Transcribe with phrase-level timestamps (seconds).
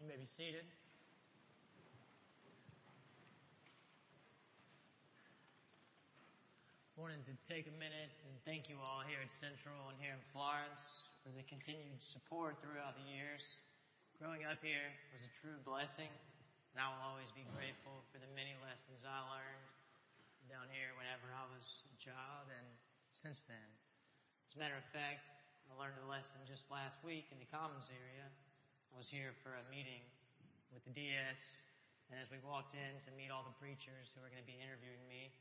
[0.00, 0.64] You may be seated.
[6.96, 10.24] Wanted to take a minute and thank you all here at Central and here in
[10.32, 10.80] Florence
[11.20, 13.44] for the continued support throughout the years.
[14.16, 16.08] Growing up here was a true blessing,
[16.72, 19.68] and I will always be grateful for the many lessons I learned
[20.48, 22.68] down here whenever I was a child and
[23.20, 23.68] since then.
[24.48, 25.28] As a matter of fact,
[25.68, 28.24] I learned a lesson just last week in the Commons area.
[28.98, 30.04] Was here for a meeting
[30.76, 31.40] with the DS,
[32.12, 34.60] and as we walked in to meet all the preachers who were going to be
[34.60, 35.32] interviewing me,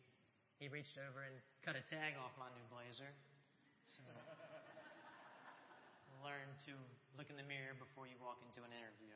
[0.64, 3.12] he reached over and cut a tag off my new blazer.
[3.84, 4.00] So
[6.24, 6.74] learn to
[7.20, 9.12] look in the mirror before you walk into an interview.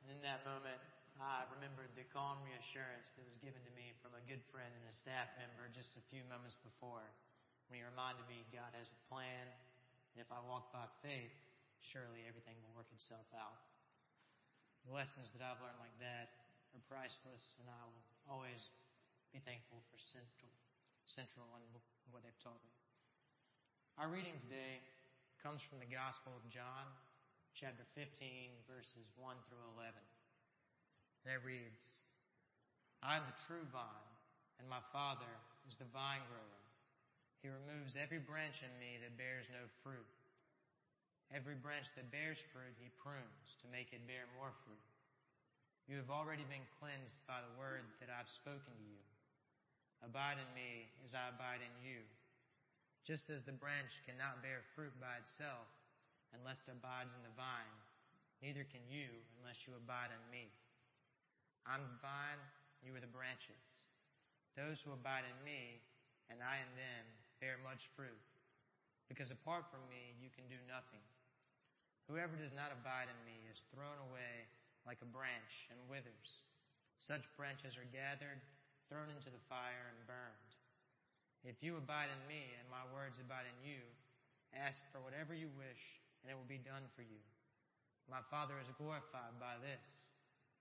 [0.00, 0.80] And in that moment,
[1.20, 4.84] I remembered the calm reassurance that was given to me from a good friend and
[4.88, 7.04] a staff member just a few moments before
[7.68, 9.44] when he reminded me God has a plan,
[10.16, 11.49] and if I walk by faith,
[11.84, 13.60] surely everything will work itself out.
[14.88, 16.32] The lessons that I've learned like that
[16.72, 18.70] are priceless, and I will always
[19.32, 20.52] be thankful for Central,
[21.04, 21.64] Central and
[22.12, 22.74] what they've taught me.
[24.00, 24.80] Our reading today
[25.44, 26.88] comes from the Gospel of John,
[27.56, 28.08] chapter 15,
[28.68, 29.92] verses 1 through 11.
[31.24, 32.04] And it reads,
[33.04, 34.12] I am the true vine,
[34.60, 35.28] and my Father
[35.68, 36.64] is the vine grower.
[37.40, 40.08] He removes every branch in me that bears no fruit.
[41.30, 44.82] Every branch that bears fruit, he prunes to make it bear more fruit.
[45.86, 49.02] You have already been cleansed by the word that I've spoken to you.
[50.02, 52.02] Abide in me as I abide in you.
[53.06, 55.70] Just as the branch cannot bear fruit by itself
[56.34, 57.78] unless it abides in the vine,
[58.42, 60.50] neither can you unless you abide in me.
[61.62, 62.42] I'm the vine,
[62.82, 63.86] you are the branches.
[64.58, 65.78] Those who abide in me,
[66.26, 67.04] and I in them,
[67.38, 68.18] bear much fruit.
[69.06, 71.02] Because apart from me, you can do nothing.
[72.10, 74.50] Whoever does not abide in me is thrown away
[74.82, 76.42] like a branch and withers.
[76.98, 78.42] Such branches are gathered
[78.90, 80.50] thrown into the fire and burned.
[81.46, 83.78] If you abide in me and my words abide in you,
[84.50, 87.22] ask for whatever you wish and it will be done for you.
[88.10, 90.10] My Father is glorified by this,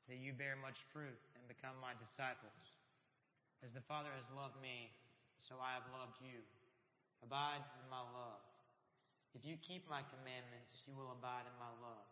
[0.06, 2.78] that you bear much fruit and become my disciples.
[3.66, 4.94] As the Father has loved me,
[5.42, 6.46] so I have loved you.
[7.26, 8.49] Abide in my love.
[9.38, 12.10] If you keep my commandments, you will abide in my love,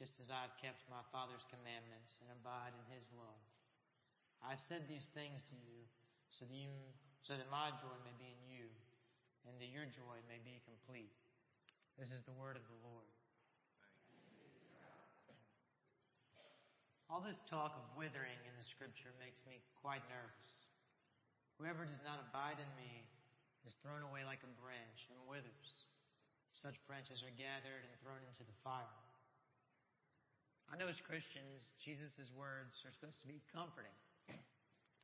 [0.00, 3.42] just as I have kept my Father's commandments and abide in his love.
[4.40, 5.80] I've said these things to you
[6.32, 6.72] so that, you,
[7.24, 8.66] so that my joy may be in you
[9.48, 11.12] and that your joy may be complete.
[11.96, 13.08] This is the word of the Lord.
[17.06, 20.50] All this talk of withering in the scripture makes me quite nervous.
[21.56, 23.06] Whoever does not abide in me
[23.62, 25.70] is thrown away like a branch and withers.
[26.56, 28.96] Such branches are gathered and thrown into the fire.
[30.72, 33.92] I know as Christians, Jesus' words are supposed to be comforting.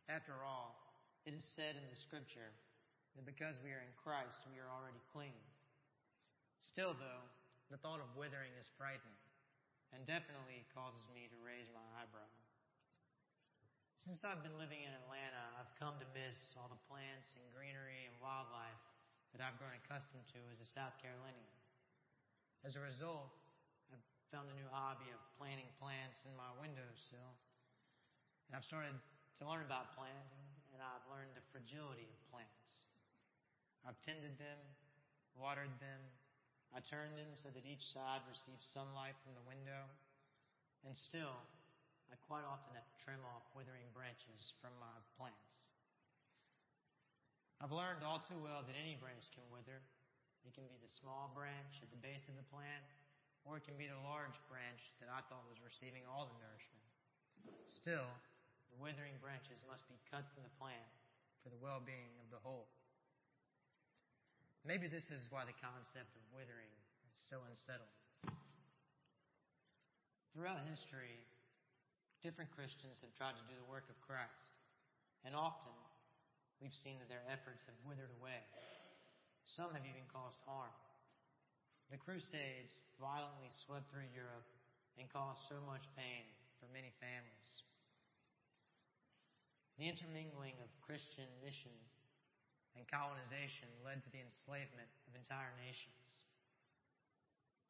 [0.09, 0.81] After all,
[1.29, 2.57] it is said in the scripture
[3.15, 5.37] that because we are in Christ, we are already clean.
[6.65, 7.25] Still, though,
[7.69, 9.21] the thought of withering is frightening
[9.93, 12.33] and definitely causes me to raise my eyebrow.
[14.01, 18.09] Since I've been living in Atlanta, I've come to miss all the plants and greenery
[18.09, 18.92] and wildlife
[19.33, 21.57] that I've grown accustomed to as a South Carolinian.
[22.63, 23.33] As a result,
[23.91, 27.33] I've found a new hobby of planting plants in my windowsill.
[28.49, 28.95] And I've started
[29.41, 32.87] to learn about planting, and I've learned the fragility of plants.
[33.83, 34.61] I've tended them,
[35.35, 36.01] watered them,
[36.73, 39.85] I turned them so that each side receives sunlight from the window,
[40.89, 41.37] and still,
[42.09, 44.89] I quite often have to trim off withering branches from my.
[47.63, 49.79] I've learned all too well that any branch can wither.
[50.43, 52.83] It can be the small branch at the base of the plant,
[53.47, 56.91] or it can be the large branch that I thought was receiving all the nourishment.
[57.71, 58.11] Still,
[58.75, 60.91] the withering branches must be cut from the plant
[61.47, 62.67] for the well-being of the whole.
[64.67, 66.75] Maybe this is why the concept of withering
[67.07, 68.03] is so unsettling.
[70.35, 71.15] Throughout history,
[72.27, 74.59] different Christians have tried to do the work of Christ,
[75.23, 75.75] and often
[76.63, 78.39] we've seen that their efforts have withered away.
[79.43, 80.71] Some have even caused harm.
[81.91, 84.47] The Crusades violently swept through Europe
[84.95, 86.23] and caused so much pain
[86.63, 87.51] for many families.
[89.77, 91.75] The intermingling of Christian mission
[92.79, 96.07] and colonization led to the enslavement of entire nations.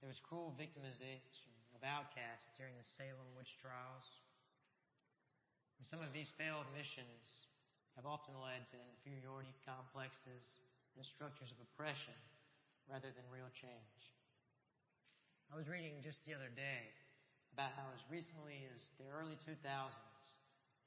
[0.04, 4.04] There was cruel victimization of outcasts during the Salem witch trials.
[5.80, 7.48] And some of these failed missions
[7.96, 10.60] have often led to inferiority complexes
[10.96, 12.16] and structures of oppression
[12.88, 14.00] rather than real change.
[15.52, 16.88] I was reading just the other day
[17.52, 19.60] about how as recently as the early 2000s,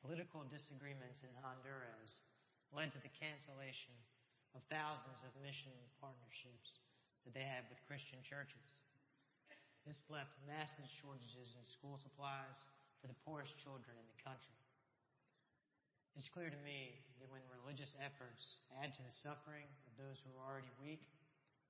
[0.01, 2.25] political disagreements in Honduras
[2.73, 3.93] led to the cancellation
[4.57, 6.81] of thousands of mission partnerships
[7.25, 8.81] that they had with Christian churches.
[9.85, 12.57] This left massive shortages in school supplies
[13.01, 14.64] for the poorest children in the country.
[16.15, 20.31] It's clear to me that when religious efforts add to the suffering of those who
[20.39, 21.03] are already weak,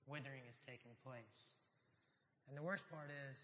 [0.05, 1.65] withering is taking place.
[2.45, 3.37] And the worst part is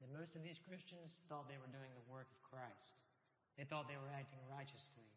[0.00, 3.04] that most of these Christians thought they were doing the work of Christ.
[3.60, 5.12] They thought they were acting righteously.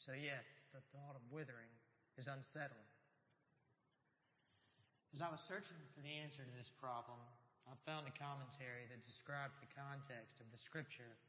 [0.00, 1.68] So, yes, the thought of withering
[2.16, 2.88] is unsettling.
[5.12, 7.20] As I was searching for the answer to this problem,
[7.68, 11.20] I found a commentary that described the context of the scripture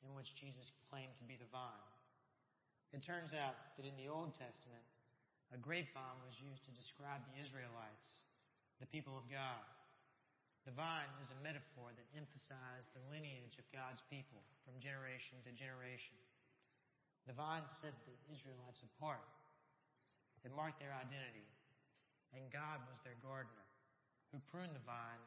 [0.00, 1.92] in which Jesus claimed to be the vine.
[2.92, 4.84] It turns out that in the Old Testament,
[5.52, 8.28] a grapevine was used to describe the Israelites,
[8.80, 9.64] the people of God.
[10.68, 15.52] The vine is a metaphor that emphasized the lineage of God's people from generation to
[15.56, 16.16] generation.
[17.26, 19.24] The vine set the Israelites apart.
[20.44, 21.48] It marked their identity.
[22.32, 23.68] And God was their gardener,
[24.32, 25.24] who pruned the vine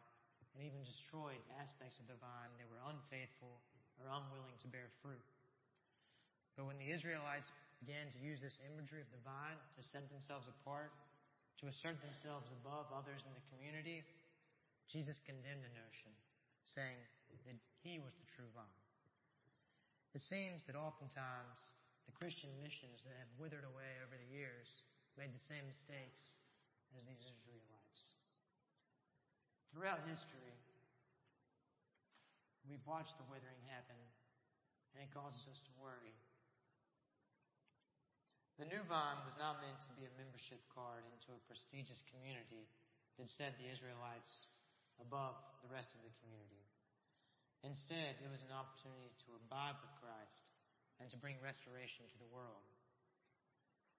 [0.58, 3.62] and even destroyed aspects of the vine that were unfaithful
[4.02, 5.22] or unwilling to bear fruit.
[6.56, 7.52] But when the Israelites
[7.84, 10.96] began to use this imagery of the vine to set themselves apart,
[11.60, 14.04] to assert themselves above others in the community,
[14.88, 16.12] Jesus condemned the notion,
[16.63, 17.00] saying
[17.44, 18.81] that he was the true vine.
[20.16, 21.75] It seems that oftentimes
[22.07, 24.88] the Christian missions that have withered away over the years
[25.19, 26.40] made the same mistakes
[26.96, 28.01] as these Israelites.
[29.75, 30.56] Throughout history,
[32.63, 34.00] we've watched the withering happen,
[34.96, 36.16] and it causes us to worry.
[38.56, 42.63] The new vine was not meant to be a membership card into a prestigious community
[43.19, 44.48] that set the Israelites
[45.04, 46.63] above the rest of the community.
[47.68, 50.46] Instead, it was an opportunity to abide with Christ
[51.04, 52.63] and to bring restoration to the world.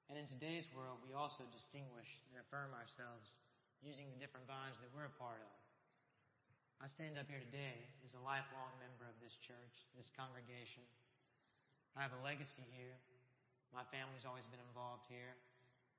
[0.09, 3.37] And in today's world, we also distinguish and affirm ourselves
[3.85, 5.57] using the different vines that we're a part of.
[6.81, 7.77] I stand up here today
[8.09, 10.85] as a lifelong member of this church, this congregation.
[11.93, 12.97] I have a legacy here
[13.75, 15.35] my family's always been involved here.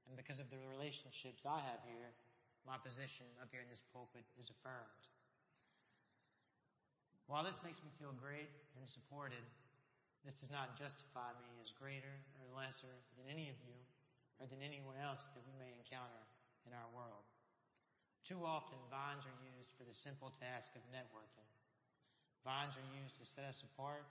[0.08, 2.12] And because of the relationships I have here,
[2.64, 5.04] my position up here in this pulpit is affirmed.
[7.28, 8.48] While this makes me feel great
[8.80, 9.44] and supported,
[10.24, 13.80] this does not justify me as greater or lesser than any of you
[14.40, 16.24] or than anyone else that we may encounter
[16.64, 17.28] in our world.
[18.24, 21.48] Too often, vines are used for the simple task of networking.
[22.44, 24.08] Vines are used to set us apart,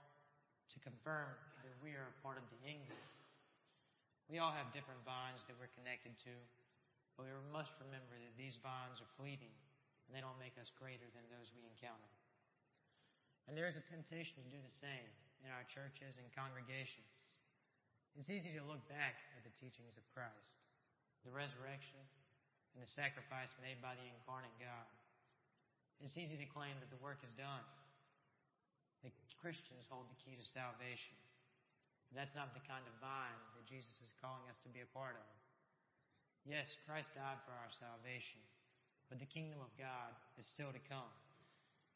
[0.73, 1.29] to confirm
[1.65, 3.16] that we are a part of the England
[4.27, 6.35] we all have different vines that we're connected to,
[7.15, 9.55] but we must remember that these vines are fleeting
[10.07, 12.11] and they don't make us greater than those we encounter.
[13.47, 15.09] And there is a temptation to do the same
[15.43, 17.07] in our churches and congregations.
[18.19, 20.59] It's easy to look back at the teachings of Christ,
[21.23, 22.01] the resurrection,
[22.75, 24.87] and the sacrifice made by the incarnate God.
[26.03, 27.65] It's easy to claim that the work is done,
[29.01, 31.15] that Christians hold the key to salvation.
[32.15, 35.19] That's not the kind of vine that Jesus is calling us to be a part
[35.19, 35.31] of.
[36.47, 38.39] Yes, Christ died for our salvation,
[39.11, 41.11] but the kingdom of God is still to come.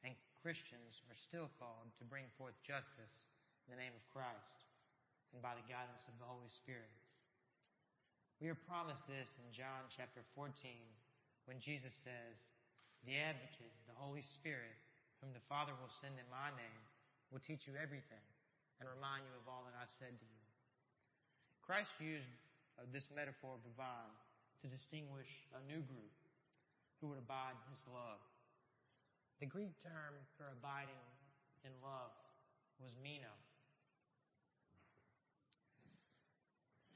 [0.04, 0.12] And
[0.44, 3.24] Christians are still called to bring forth justice
[3.64, 4.68] in the name of Christ
[5.32, 6.92] and by the guidance of the Holy Spirit.
[8.44, 10.52] We are promised this in John chapter 14
[11.48, 12.52] when Jesus says,
[13.08, 14.76] The advocate, the Holy Spirit,
[15.24, 16.82] whom the Father will send in my name,
[17.32, 18.26] will teach you everything
[18.82, 20.42] and remind you of all that I've said to you.
[21.62, 22.26] Christ used
[22.82, 24.18] uh, this metaphor of the vine
[24.60, 26.10] to distinguish a new group
[26.98, 28.18] who would abide in his love.
[29.38, 31.06] The Greek term for abiding
[31.62, 32.10] in love
[32.82, 33.30] was meno.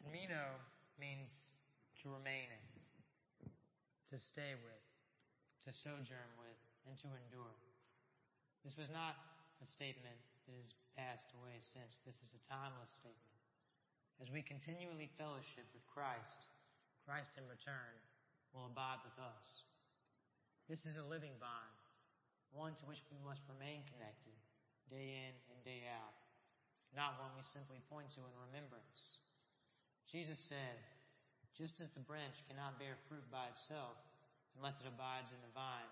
[0.10, 0.58] Meno
[0.98, 1.54] means
[2.02, 2.66] to remain in,
[4.10, 4.84] to stay with,
[5.66, 6.58] to sojourn with,
[6.90, 7.54] and to endure.
[8.66, 9.18] This was not
[9.62, 11.98] a statement that has passed away since.
[12.06, 13.36] This is a timeless statement.
[14.24, 16.48] As we continually fellowship with Christ,
[17.04, 17.94] Christ in return
[18.56, 19.66] will abide with us.
[20.72, 21.78] This is a living vine,
[22.56, 24.34] one to which we must remain connected
[24.90, 26.16] day in and day out,
[26.94, 29.22] not one we simply point to in remembrance.
[30.10, 30.78] Jesus said,
[31.58, 33.98] just as the branch cannot bear fruit by itself
[34.56, 35.92] unless it abides in the vine,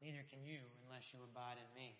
[0.00, 1.92] neither can you unless you abide in me.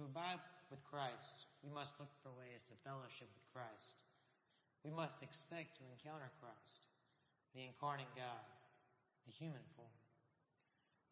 [0.00, 0.40] To abide
[0.72, 3.92] with Christ, we must look for ways to fellowship with Christ.
[4.82, 6.88] We must expect to encounter Christ,
[7.52, 8.40] the incarnate God,
[9.28, 10.00] the human form.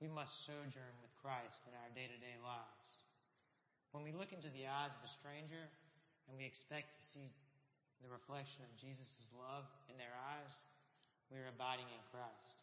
[0.00, 2.88] We must sojourn with Christ in our day to day lives.
[3.92, 5.68] When we look into the eyes of a stranger
[6.24, 7.28] and we expect to see
[8.00, 10.56] the reflection of Jesus' love in their eyes,
[11.28, 12.56] we are abiding in Christ.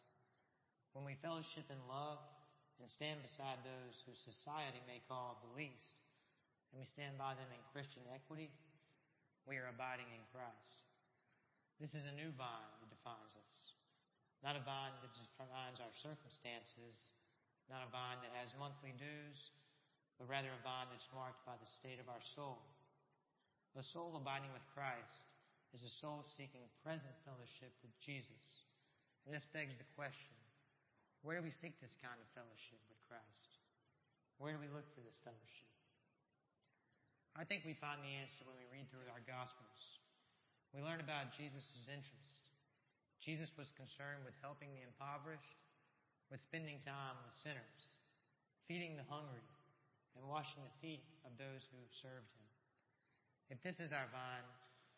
[0.98, 2.18] When we fellowship in love
[2.82, 6.07] and stand beside those whose society may call the least,
[6.70, 8.52] and we stand by them in Christian equity,
[9.48, 10.84] we are abiding in Christ.
[11.80, 13.54] This is a new vine that defines us.
[14.42, 17.10] Not a vine that defines our circumstances,
[17.66, 19.54] not a vine that has monthly dues,
[20.18, 22.58] but rather a vine that's marked by the state of our soul.
[23.78, 25.22] A soul abiding with Christ
[25.70, 28.66] is a soul seeking present fellowship with Jesus.
[29.22, 30.34] And this begs the question
[31.22, 33.58] where do we seek this kind of fellowship with Christ?
[34.38, 35.77] Where do we look for this fellowship?
[37.38, 39.78] I think we find the answer when we read through our Gospels.
[40.74, 42.42] We learn about Jesus' interest.
[43.22, 45.62] Jesus was concerned with helping the impoverished,
[46.34, 47.82] with spending time with sinners,
[48.66, 49.46] feeding the hungry,
[50.18, 52.48] and washing the feet of those who served him.
[53.54, 54.48] If this is our vine,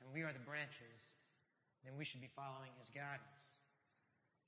[0.01, 0.97] and we are the branches,
[1.85, 3.45] then we should be following his guidance.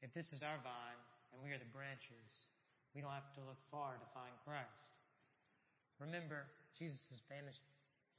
[0.01, 1.01] If this is our vine,
[1.37, 2.49] and we are the branches,
[2.97, 4.81] we don't have to look far to find Christ.
[6.01, 6.49] Remember
[6.81, 7.61] Jesus' famous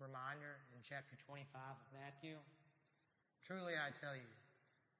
[0.02, 2.38] reminder in chapter 25 of Matthew?
[3.44, 4.30] Truly I tell you,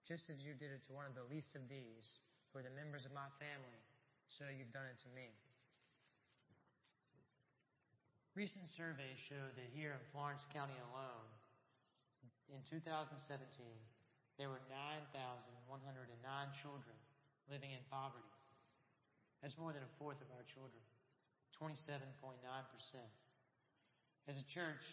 [0.04, 2.20] just as you did it to one of the least of these,
[2.52, 3.82] who are the members of my family,
[4.28, 5.32] so you've done it to me.
[8.36, 11.30] Recent surveys show that here in Florence County alone,
[12.50, 13.14] in 2017,
[14.38, 15.70] there were 9,109
[16.58, 16.98] children
[17.50, 18.26] living in poverty.
[19.42, 20.82] That's more than a fourth of our children,
[21.58, 22.42] 27.9%.
[24.28, 24.84] As a church,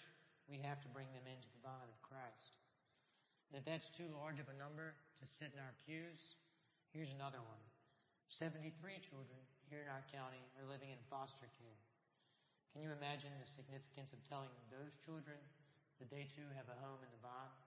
[0.50, 2.58] we have to bring them into the vine of Christ.
[3.50, 6.38] And if that's too large of a number to sit in our pews,
[6.90, 7.62] here's another one.
[8.30, 8.74] 73
[9.06, 11.80] children here in our county are living in foster care.
[12.74, 15.38] Can you imagine the significance of telling those children
[15.98, 17.58] that they too have a home in the vine?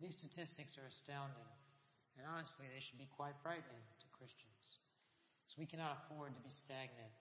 [0.00, 1.48] These statistics are astounding
[2.16, 4.80] and honestly, they should be quite frightening to Christians.
[5.52, 7.12] So we cannot afford to be stagnant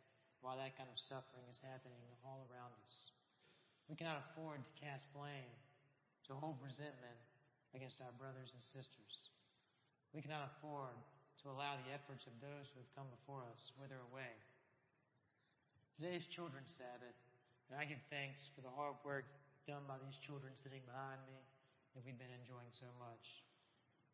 [0.42, 3.16] while that kind of suffering is happening all around us.
[3.88, 5.54] We cannot afford to cast blame,
[6.28, 7.20] to hold resentment
[7.78, 9.30] against our brothers and sisters.
[10.16, 10.96] We cannot afford
[11.44, 14.34] to allow the efforts of those who have come before us wither away.
[16.00, 17.20] Today is Children's Sabbath,
[17.70, 19.30] and I give thanks for the hard work
[19.70, 21.38] done by these children sitting behind me
[21.94, 23.44] that we've been enjoying so much.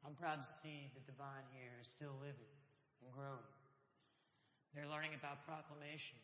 [0.01, 2.55] I'm proud to see that the vine here is still living
[3.05, 3.60] and growing.
[4.71, 6.19] They're learning about proclamation,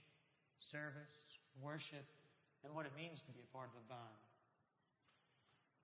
[0.58, 2.06] service, worship,
[2.63, 4.22] and what it means to be a part of the vine.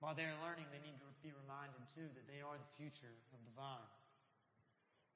[0.00, 3.40] While they're learning, they need to be reminded too that they are the future of
[3.44, 3.92] the vine.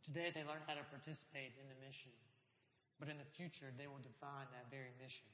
[0.05, 2.15] Today they learn how to participate in the mission,
[2.97, 5.29] but in the future they will define that very mission.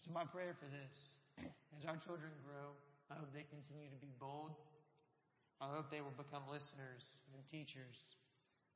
[0.00, 1.20] So my prayer for this,
[1.76, 2.72] as our children grow,
[3.12, 4.56] I hope they continue to be bold
[5.60, 8.16] I hope they will become listeners and teachers.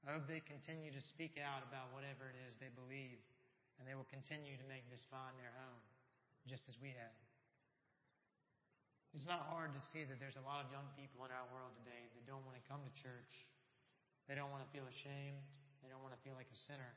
[0.05, 3.17] I hope they continue to speak out about whatever it is they believe,
[3.81, 5.81] and they will continue to make this vine their own,
[6.45, 7.19] just as we have.
[9.17, 11.73] It's not hard to see that there's a lot of young people in our world
[11.81, 13.49] today that don't want to come to church.
[14.29, 15.41] They don't want to feel ashamed.
[15.81, 16.93] They don't want to feel like a sinner.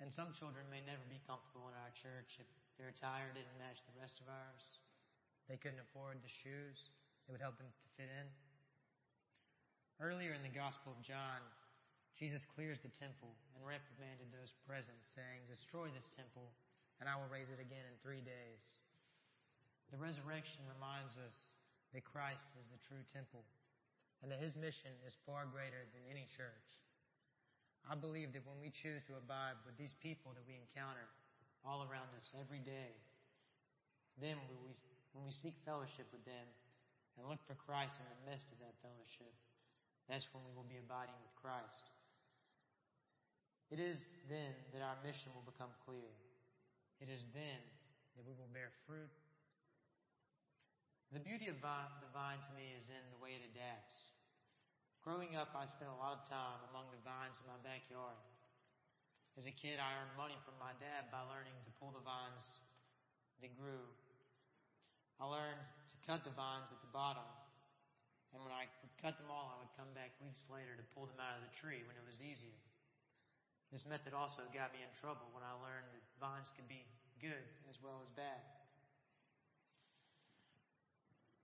[0.00, 3.82] And some children may never be comfortable in our church if their attire didn't match
[3.84, 4.64] the rest of ours.
[5.50, 6.78] They couldn't afford the shoes.
[7.26, 8.47] It would help them to fit in.
[9.98, 11.42] Earlier in the Gospel of John,
[12.14, 16.54] Jesus clears the temple and reprimanded those present, saying, Destroy this temple,
[17.02, 18.62] and I will raise it again in three days.
[19.90, 21.34] The resurrection reminds us
[21.90, 23.42] that Christ is the true temple,
[24.22, 26.70] and that his mission is far greater than any church.
[27.86, 31.10] I believe that when we choose to abide with these people that we encounter
[31.66, 32.94] all around us every day,
[34.22, 34.70] then when we,
[35.10, 36.46] when we seek fellowship with them,
[37.18, 39.34] and look for Christ in the midst of that fellowship,
[40.08, 41.92] that's when we will be abiding with Christ.
[43.68, 44.00] It is
[44.32, 46.08] then that our mission will become clear.
[46.98, 47.60] It is then
[48.16, 49.12] that we will bear fruit.
[51.12, 54.12] The beauty of the vine to me is in the way it adapts.
[55.04, 58.18] Growing up, I spent a lot of time among the vines in my backyard.
[59.36, 62.44] As a kid, I earned money from my dad by learning to pull the vines
[63.40, 63.86] that grew
[65.18, 65.58] I learned
[65.90, 67.26] to cut the vines at the bottom.
[68.36, 71.08] And when I would cut them all, I would come back weeks later to pull
[71.08, 72.56] them out of the tree when it was easier.
[73.72, 76.84] This method also got me in trouble when I learned that vines could be
[77.20, 78.40] good as well as bad.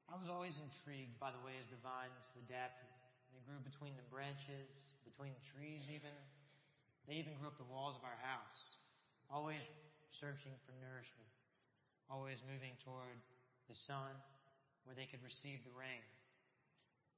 [0.08, 2.88] I was always intrigued by the ways the vines adapted.
[3.32, 6.12] They grew between the branches, between the trees even.
[7.08, 8.78] They even grew up the walls of our house,
[9.28, 9.60] always
[10.12, 11.28] searching for nourishment,
[12.08, 13.18] always moving toward
[13.68, 14.12] the sun
[14.84, 16.04] where they could receive the rain.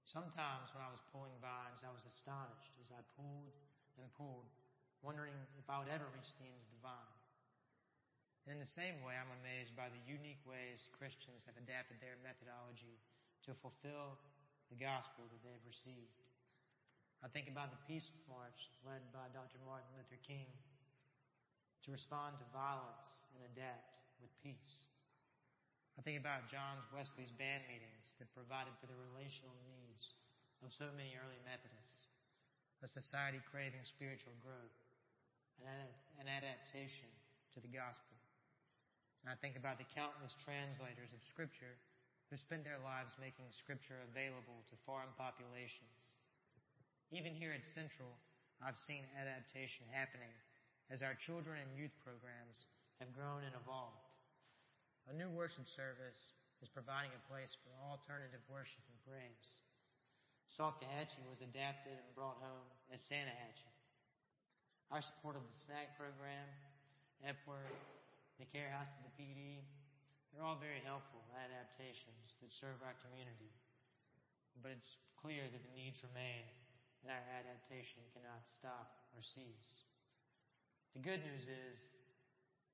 [0.06, 3.58] Sometimes when I was pulling vines, I was astonished as I pulled
[3.98, 4.46] and pulled,
[5.02, 7.18] wondering if I would ever reach the end of the vine.
[8.46, 12.14] And in the same way, I'm amazed by the unique ways Christians have adapted their
[12.22, 13.02] methodology
[13.50, 14.14] to fulfill
[14.70, 16.22] the gospel that they've received.
[17.18, 19.58] I think about the Peace March led by Dr.
[19.66, 20.46] Martin Luther King
[21.82, 23.90] to respond to violence and adapt
[24.22, 24.86] with peace.
[25.96, 30.12] I think about John Wesley's band meetings that provided for the relational needs
[30.60, 32.04] of so many early Methodists,
[32.84, 34.76] a society craving spiritual growth
[35.64, 35.88] and
[36.20, 37.08] an adaptation
[37.56, 38.12] to the gospel.
[39.24, 41.80] And I think about the countless translators of Scripture
[42.28, 46.14] who spend their lives making Scripture available to foreign populations.
[47.08, 48.12] Even here at Central,
[48.60, 50.32] I've seen adaptation happening
[50.92, 52.68] as our children and youth programs
[53.00, 54.05] have grown and evolved.
[55.06, 59.62] A new worship service is providing a place for alternative worship and praise.
[60.50, 63.76] Salkehatchie was adapted and brought home as Sanahatchee.
[64.90, 66.50] Our support of the snack program,
[67.22, 67.78] Epworth,
[68.42, 69.62] the care house of the Pee Dee,
[70.34, 73.54] they're all very helpful adaptations that serve our community.
[74.58, 76.42] But it's clear that the needs remain
[77.06, 79.86] and our adaptation cannot stop or cease.
[80.98, 81.76] The good news is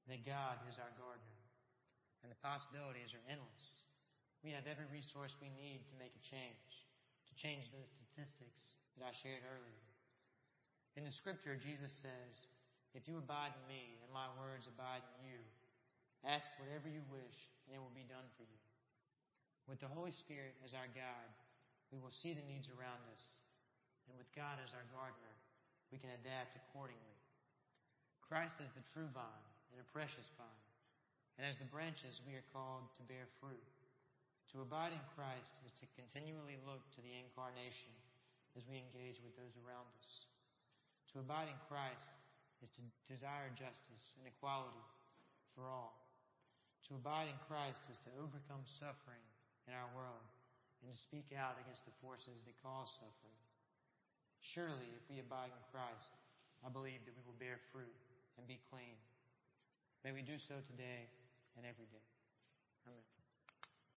[0.08, 1.41] that God is our gardener
[2.22, 3.82] and the possibilities are endless.
[4.42, 6.66] We have every resource we need to make a change,
[7.30, 9.86] to change those statistics that I shared earlier.
[10.98, 12.46] In the scripture, Jesus says,
[12.94, 15.40] If you abide in me and my words abide in you,
[16.26, 18.60] ask whatever you wish and it will be done for you.
[19.70, 21.34] With the Holy Spirit as our guide,
[21.94, 23.24] we will see the needs around us.
[24.10, 25.36] And with God as our gardener,
[25.94, 27.16] we can adapt accordingly.
[28.24, 30.71] Christ is the true vine and a precious vine.
[31.38, 33.64] And as the branches, we are called to bear fruit.
[34.52, 37.92] To abide in Christ is to continually look to the incarnation
[38.52, 40.28] as we engage with those around us.
[41.16, 42.04] To abide in Christ
[42.60, 44.84] is to desire justice and equality
[45.56, 45.96] for all.
[46.88, 49.24] To abide in Christ is to overcome suffering
[49.64, 50.28] in our world
[50.84, 53.40] and to speak out against the forces that cause suffering.
[54.42, 56.12] Surely, if we abide in Christ,
[56.60, 57.96] I believe that we will bear fruit
[58.36, 58.98] and be clean.
[60.04, 61.06] May we do so today
[61.56, 62.04] and every day.
[62.86, 63.21] Amen.